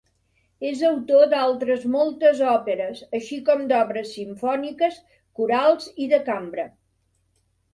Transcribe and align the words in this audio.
És 0.67 0.79
autor 0.87 1.25
d'altres 1.33 1.83
moltes 1.95 2.41
òperes, 2.53 3.03
així 3.19 3.39
com 3.51 3.61
d'obres 3.73 4.09
simfòniques, 4.17 4.99
corals 5.41 5.89
i 6.07 6.09
de 6.15 6.23
cambra. 6.33 6.67